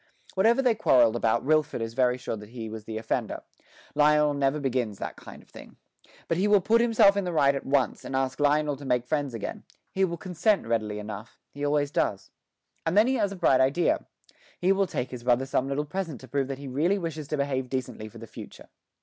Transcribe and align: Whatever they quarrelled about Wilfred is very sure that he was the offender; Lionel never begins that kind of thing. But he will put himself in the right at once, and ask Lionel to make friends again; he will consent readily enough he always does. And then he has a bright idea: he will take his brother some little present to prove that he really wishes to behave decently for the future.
Whatever 0.33 0.63
they 0.63 0.73
quarrelled 0.73 1.15
about 1.15 1.43
Wilfred 1.43 1.79
is 1.79 1.93
very 1.93 2.17
sure 2.17 2.35
that 2.35 2.49
he 2.49 2.71
was 2.71 2.85
the 2.85 2.97
offender; 2.97 3.43
Lionel 3.93 4.33
never 4.33 4.59
begins 4.59 4.97
that 4.97 5.15
kind 5.15 5.43
of 5.43 5.49
thing. 5.51 5.75
But 6.27 6.37
he 6.37 6.47
will 6.47 6.59
put 6.59 6.81
himself 6.81 7.15
in 7.15 7.23
the 7.23 7.31
right 7.31 7.53
at 7.53 7.67
once, 7.67 8.03
and 8.03 8.15
ask 8.15 8.39
Lionel 8.39 8.75
to 8.77 8.83
make 8.83 9.05
friends 9.05 9.35
again; 9.35 9.63
he 9.91 10.03
will 10.03 10.17
consent 10.17 10.65
readily 10.65 10.97
enough 10.97 11.37
he 11.51 11.63
always 11.63 11.91
does. 11.91 12.31
And 12.83 12.97
then 12.97 13.05
he 13.05 13.13
has 13.17 13.31
a 13.31 13.35
bright 13.35 13.61
idea: 13.61 14.07
he 14.59 14.71
will 14.71 14.87
take 14.87 15.11
his 15.11 15.23
brother 15.23 15.45
some 15.45 15.67
little 15.69 15.85
present 15.85 16.19
to 16.21 16.27
prove 16.27 16.47
that 16.47 16.57
he 16.57 16.67
really 16.67 16.97
wishes 16.97 17.27
to 17.27 17.37
behave 17.37 17.69
decently 17.69 18.09
for 18.09 18.17
the 18.17 18.25
future. 18.25 18.69